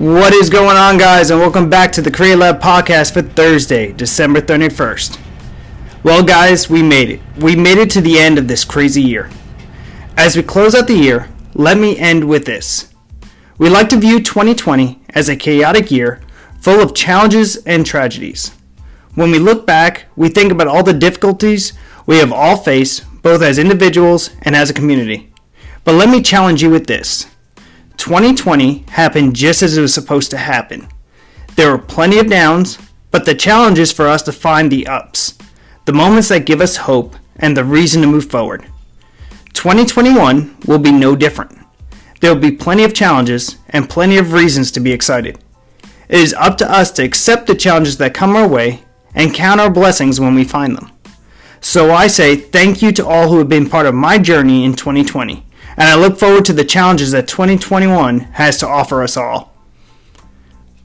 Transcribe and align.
What 0.00 0.32
is 0.32 0.48
going 0.48 0.78
on, 0.78 0.96
guys, 0.96 1.30
and 1.30 1.38
welcome 1.38 1.68
back 1.68 1.92
to 1.92 2.00
the 2.00 2.10
Create 2.10 2.36
Lab 2.36 2.58
podcast 2.58 3.12
for 3.12 3.20
Thursday, 3.20 3.92
December 3.92 4.40
31st. 4.40 5.20
Well, 6.02 6.22
guys, 6.22 6.70
we 6.70 6.82
made 6.82 7.10
it. 7.10 7.20
We 7.36 7.54
made 7.54 7.76
it 7.76 7.90
to 7.90 8.00
the 8.00 8.18
end 8.18 8.38
of 8.38 8.48
this 8.48 8.64
crazy 8.64 9.02
year. 9.02 9.28
As 10.16 10.36
we 10.36 10.42
close 10.42 10.74
out 10.74 10.86
the 10.86 10.94
year, 10.94 11.28
let 11.52 11.76
me 11.76 11.98
end 11.98 12.26
with 12.26 12.46
this. 12.46 12.94
We 13.58 13.68
like 13.68 13.90
to 13.90 13.98
view 13.98 14.22
2020 14.22 15.02
as 15.10 15.28
a 15.28 15.36
chaotic 15.36 15.90
year 15.90 16.22
full 16.62 16.80
of 16.80 16.94
challenges 16.94 17.56
and 17.66 17.84
tragedies. 17.84 18.52
When 19.16 19.30
we 19.30 19.38
look 19.38 19.66
back, 19.66 20.06
we 20.16 20.30
think 20.30 20.50
about 20.50 20.68
all 20.68 20.82
the 20.82 20.94
difficulties 20.94 21.74
we 22.06 22.16
have 22.20 22.32
all 22.32 22.56
faced, 22.56 23.04
both 23.20 23.42
as 23.42 23.58
individuals 23.58 24.30
and 24.40 24.56
as 24.56 24.70
a 24.70 24.74
community. 24.74 25.30
But 25.84 25.96
let 25.96 26.08
me 26.08 26.22
challenge 26.22 26.62
you 26.62 26.70
with 26.70 26.86
this 26.86 27.26
2020 28.00 28.86
happened 28.88 29.36
just 29.36 29.62
as 29.62 29.76
it 29.76 29.82
was 29.82 29.92
supposed 29.92 30.30
to 30.30 30.38
happen. 30.38 30.88
There 31.56 31.70
were 31.70 31.78
plenty 31.78 32.18
of 32.18 32.30
downs, 32.30 32.78
but 33.10 33.26
the 33.26 33.34
challenge 33.34 33.78
is 33.78 33.92
for 33.92 34.08
us 34.08 34.22
to 34.22 34.32
find 34.32 34.72
the 34.72 34.86
ups, 34.86 35.36
the 35.84 35.92
moments 35.92 36.28
that 36.30 36.46
give 36.46 36.62
us 36.62 36.76
hope 36.76 37.14
and 37.36 37.54
the 37.54 37.62
reason 37.62 38.00
to 38.00 38.08
move 38.08 38.30
forward. 38.30 38.64
2021 39.52 40.56
will 40.66 40.78
be 40.78 40.90
no 40.90 41.14
different. 41.14 41.58
There 42.20 42.32
will 42.32 42.40
be 42.40 42.50
plenty 42.50 42.84
of 42.84 42.94
challenges 42.94 43.58
and 43.68 43.90
plenty 43.90 44.16
of 44.16 44.32
reasons 44.32 44.70
to 44.72 44.80
be 44.80 44.92
excited. 44.92 45.38
It 46.08 46.20
is 46.20 46.32
up 46.32 46.56
to 46.58 46.72
us 46.72 46.90
to 46.92 47.04
accept 47.04 47.48
the 47.48 47.54
challenges 47.54 47.98
that 47.98 48.14
come 48.14 48.34
our 48.34 48.48
way 48.48 48.82
and 49.14 49.34
count 49.34 49.60
our 49.60 49.70
blessings 49.70 50.18
when 50.18 50.34
we 50.34 50.44
find 50.44 50.74
them. 50.74 50.90
So 51.60 51.92
I 51.92 52.06
say 52.06 52.34
thank 52.36 52.80
you 52.80 52.92
to 52.92 53.06
all 53.06 53.28
who 53.28 53.38
have 53.40 53.50
been 53.50 53.68
part 53.68 53.84
of 53.84 53.94
my 53.94 54.16
journey 54.16 54.64
in 54.64 54.72
2020, 54.72 55.44
and 55.76 55.88
I 55.88 55.94
look 55.94 56.18
forward 56.18 56.44
to 56.46 56.52
the 56.52 56.64
challenges 56.64 57.12
that 57.12 57.28
2021 57.28 58.20
has 58.20 58.58
to 58.58 58.68
offer 58.68 59.02
us 59.02 59.16
all. 59.16 59.52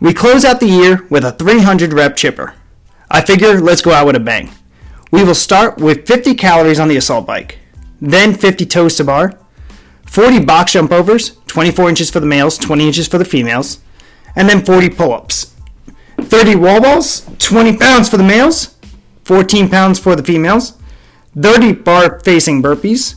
We 0.00 0.14
close 0.14 0.44
out 0.44 0.60
the 0.60 0.66
year 0.66 1.06
with 1.10 1.24
a 1.24 1.32
300 1.32 1.92
rep 1.92 2.16
chipper. 2.16 2.54
I 3.10 3.20
figure 3.20 3.60
let's 3.60 3.82
go 3.82 3.92
out 3.92 4.06
with 4.06 4.16
a 4.16 4.20
bang. 4.20 4.50
We 5.10 5.24
will 5.24 5.34
start 5.34 5.78
with 5.78 6.06
50 6.06 6.34
calories 6.34 6.78
on 6.78 6.88
the 6.88 6.96
assault 6.96 7.26
bike, 7.26 7.58
then 8.00 8.34
50 8.34 8.66
toes 8.66 8.96
to 8.96 9.04
bar, 9.04 9.38
40 10.06 10.44
box 10.44 10.72
jump 10.72 10.92
overs, 10.92 11.36
24 11.46 11.88
inches 11.88 12.10
for 12.10 12.20
the 12.20 12.26
males, 12.26 12.58
20 12.58 12.86
inches 12.86 13.08
for 13.08 13.18
the 13.18 13.24
females, 13.24 13.80
and 14.36 14.48
then 14.48 14.64
40 14.64 14.90
pull 14.90 15.12
ups. 15.12 15.54
30 16.20 16.56
wall 16.56 16.80
balls, 16.80 17.28
20 17.38 17.76
pounds 17.76 18.08
for 18.08 18.16
the 18.16 18.24
males, 18.24 18.76
14 19.24 19.68
pounds 19.68 19.98
for 19.98 20.16
the 20.16 20.22
females, 20.22 20.78
30 21.40 21.72
bar 21.72 22.20
facing 22.20 22.62
burpees, 22.62 23.16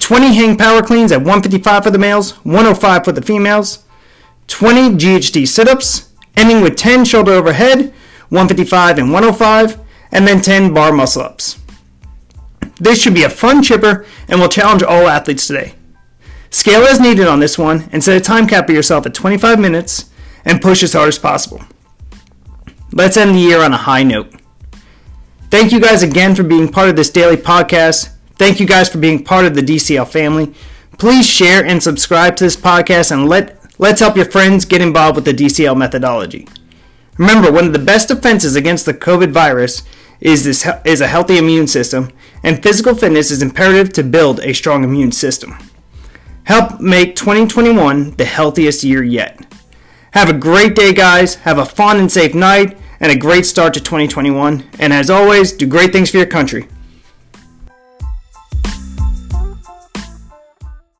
20 0.00 0.34
hang 0.34 0.56
power 0.56 0.82
cleans 0.82 1.12
at 1.12 1.18
155 1.18 1.84
for 1.84 1.90
the 1.90 1.98
males, 1.98 2.32
105 2.44 3.04
for 3.04 3.12
the 3.12 3.22
females, 3.22 3.84
20 4.46 4.96
GHD 4.96 5.46
sit 5.46 5.68
ups, 5.68 6.12
ending 6.36 6.60
with 6.60 6.76
10 6.76 7.04
shoulder 7.04 7.32
overhead, 7.32 7.92
155 8.30 8.98
and 8.98 9.12
105, 9.12 9.80
and 10.12 10.26
then 10.26 10.40
10 10.40 10.72
bar 10.72 10.92
muscle 10.92 11.22
ups. 11.22 11.58
This 12.76 13.02
should 13.02 13.14
be 13.14 13.24
a 13.24 13.30
fun 13.30 13.62
chipper 13.62 14.06
and 14.28 14.40
will 14.40 14.48
challenge 14.48 14.82
all 14.82 15.08
athletes 15.08 15.46
today. 15.46 15.74
Scale 16.50 16.82
as 16.82 17.00
needed 17.00 17.26
on 17.26 17.40
this 17.40 17.58
one 17.58 17.88
and 17.92 18.02
set 18.02 18.16
a 18.16 18.20
time 18.20 18.46
cap 18.46 18.66
for 18.66 18.72
yourself 18.72 19.04
at 19.04 19.14
25 19.14 19.58
minutes 19.58 20.10
and 20.44 20.62
push 20.62 20.82
as 20.82 20.92
hard 20.92 21.08
as 21.08 21.18
possible. 21.18 21.62
Let's 22.92 23.16
end 23.16 23.34
the 23.34 23.40
year 23.40 23.62
on 23.62 23.74
a 23.74 23.76
high 23.76 24.02
note. 24.02 24.32
Thank 25.50 25.72
you 25.72 25.80
guys 25.80 26.02
again 26.02 26.34
for 26.34 26.42
being 26.42 26.70
part 26.70 26.88
of 26.88 26.96
this 26.96 27.10
daily 27.10 27.36
podcast. 27.36 28.10
Thank 28.38 28.60
you 28.60 28.66
guys 28.66 28.88
for 28.88 28.98
being 28.98 29.24
part 29.24 29.46
of 29.46 29.56
the 29.56 29.62
DCL 29.62 30.08
family. 30.08 30.54
Please 30.96 31.26
share 31.26 31.64
and 31.64 31.82
subscribe 31.82 32.36
to 32.36 32.44
this 32.44 32.56
podcast 32.56 33.10
and 33.10 33.28
let 33.28 33.58
let's 33.78 34.00
help 34.00 34.16
your 34.16 34.30
friends 34.30 34.64
get 34.64 34.80
involved 34.80 35.16
with 35.16 35.24
the 35.24 35.32
DCL 35.32 35.76
methodology. 35.76 36.46
Remember, 37.16 37.50
one 37.50 37.66
of 37.66 37.72
the 37.72 37.80
best 37.80 38.06
defenses 38.06 38.54
against 38.54 38.86
the 38.86 38.94
COVID 38.94 39.32
virus 39.32 39.82
is 40.20 40.44
this 40.44 40.68
is 40.84 41.00
a 41.00 41.08
healthy 41.08 41.36
immune 41.36 41.66
system, 41.66 42.12
and 42.44 42.62
physical 42.62 42.94
fitness 42.94 43.32
is 43.32 43.42
imperative 43.42 43.92
to 43.94 44.04
build 44.04 44.38
a 44.40 44.52
strong 44.52 44.84
immune 44.84 45.10
system. 45.10 45.58
Help 46.44 46.80
make 46.80 47.16
2021 47.16 48.12
the 48.12 48.24
healthiest 48.24 48.84
year 48.84 49.02
yet. 49.02 49.52
Have 50.12 50.30
a 50.30 50.32
great 50.32 50.76
day, 50.76 50.92
guys. 50.92 51.34
Have 51.36 51.58
a 51.58 51.66
fun 51.66 51.98
and 51.98 52.10
safe 52.10 52.34
night, 52.34 52.78
and 53.00 53.10
a 53.10 53.16
great 53.16 53.46
start 53.46 53.74
to 53.74 53.80
2021. 53.80 54.64
And 54.78 54.92
as 54.92 55.10
always, 55.10 55.52
do 55.52 55.66
great 55.66 55.92
things 55.92 56.10
for 56.10 56.18
your 56.18 56.26
country. 56.26 56.68